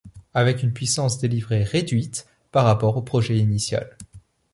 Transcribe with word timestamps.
Avec 0.33 0.63
une 0.63 0.73
puissance 0.73 1.19
délivrée 1.19 1.63
réduite, 1.63 2.25
par 2.51 2.65
rapport 2.65 2.97
au 2.97 3.03
projet 3.03 3.37
initial. 3.37 3.95